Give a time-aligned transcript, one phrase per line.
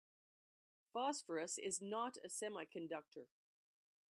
[0.93, 3.27] Phosphorus is not a semiconductor.